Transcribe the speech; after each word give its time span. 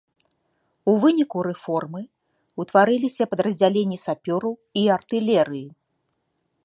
У 0.93 0.93
выніку 1.03 1.37
рэформы 1.47 2.01
ўтварыліся 2.63 3.23
падраздзяленні 3.35 3.97
сапёраў 4.05 4.53
і 4.85 4.87
артылерыі. 4.97 5.67